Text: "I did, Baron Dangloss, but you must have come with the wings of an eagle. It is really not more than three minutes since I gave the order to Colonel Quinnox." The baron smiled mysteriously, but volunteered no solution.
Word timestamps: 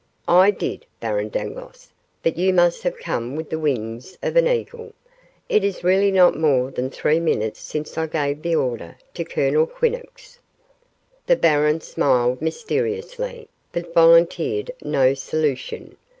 "I 0.27 0.49
did, 0.49 0.87
Baron 0.99 1.29
Dangloss, 1.29 1.89
but 2.23 2.35
you 2.35 2.53
must 2.55 2.81
have 2.81 2.97
come 2.97 3.35
with 3.35 3.51
the 3.51 3.59
wings 3.59 4.17
of 4.23 4.35
an 4.35 4.47
eagle. 4.47 4.93
It 5.47 5.63
is 5.63 5.83
really 5.83 6.09
not 6.09 6.35
more 6.35 6.71
than 6.71 6.89
three 6.89 7.19
minutes 7.19 7.59
since 7.59 7.99
I 7.99 8.07
gave 8.07 8.41
the 8.41 8.55
order 8.55 8.97
to 9.13 9.23
Colonel 9.23 9.67
Quinnox." 9.67 10.39
The 11.27 11.35
baron 11.35 11.81
smiled 11.81 12.41
mysteriously, 12.41 13.47
but 13.71 13.93
volunteered 13.93 14.71
no 14.81 15.13
solution. 15.13 15.95